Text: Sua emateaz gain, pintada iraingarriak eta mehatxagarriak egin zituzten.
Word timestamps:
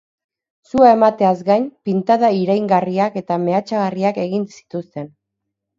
Sua 0.69 0.87
emateaz 0.93 1.33
gain, 1.51 1.67
pintada 1.89 2.33
iraingarriak 2.39 3.23
eta 3.25 3.41
mehatxagarriak 3.47 4.23
egin 4.29 4.53
zituzten. 4.59 5.17